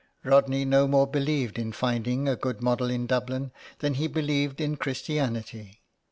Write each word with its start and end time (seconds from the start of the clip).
Rodney 0.23 0.65
no 0.65 0.87
more 0.87 1.05
believed 1.05 1.59
in 1.59 1.71
finding 1.71 2.27
a 2.27 2.35
good 2.35 2.59
model 2.63 2.89
in 2.89 3.05
Dublin 3.05 3.51
than 3.81 3.93
he 3.93 4.07
believed 4.07 4.59
in 4.59 4.75
Christianity. 4.75 5.83